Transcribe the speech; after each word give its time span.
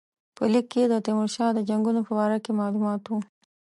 په 0.35 0.43
لیک 0.51 0.65
کې 0.73 0.83
د 0.89 0.93
تیمورشاه 1.05 1.51
د 1.55 1.59
جنګونو 1.69 1.99
په 2.07 2.11
باره 2.19 2.37
کې 2.43 2.51
معلومات 2.59 3.01
وو. 3.07 3.19